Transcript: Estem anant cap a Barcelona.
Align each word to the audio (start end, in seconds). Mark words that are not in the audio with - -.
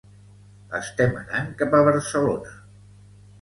Estem 0.79 1.13
anant 1.19 1.51
cap 1.61 1.77
a 1.81 1.83
Barcelona. 1.89 2.57